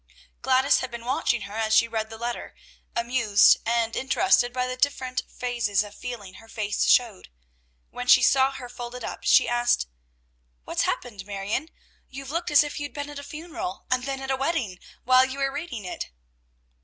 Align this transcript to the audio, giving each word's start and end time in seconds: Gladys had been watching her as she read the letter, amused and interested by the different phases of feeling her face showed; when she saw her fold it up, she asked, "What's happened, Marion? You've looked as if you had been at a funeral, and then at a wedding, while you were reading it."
Gladys 0.41 0.79
had 0.79 0.89
been 0.89 1.05
watching 1.05 1.41
her 1.41 1.53
as 1.53 1.75
she 1.75 1.87
read 1.87 2.09
the 2.09 2.17
letter, 2.17 2.55
amused 2.95 3.57
and 3.67 3.95
interested 3.95 4.51
by 4.51 4.65
the 4.65 4.75
different 4.75 5.21
phases 5.29 5.83
of 5.83 5.93
feeling 5.93 6.33
her 6.39 6.47
face 6.47 6.87
showed; 6.87 7.29
when 7.91 8.07
she 8.07 8.23
saw 8.23 8.49
her 8.49 8.67
fold 8.67 8.95
it 8.95 9.03
up, 9.03 9.19
she 9.25 9.47
asked, 9.47 9.85
"What's 10.63 10.81
happened, 10.89 11.27
Marion? 11.27 11.69
You've 12.09 12.31
looked 12.31 12.49
as 12.49 12.63
if 12.63 12.79
you 12.79 12.85
had 12.85 12.93
been 12.95 13.11
at 13.11 13.19
a 13.19 13.23
funeral, 13.23 13.85
and 13.91 14.05
then 14.05 14.19
at 14.21 14.31
a 14.31 14.35
wedding, 14.35 14.79
while 15.03 15.23
you 15.23 15.37
were 15.37 15.51
reading 15.53 15.85
it." 15.85 16.09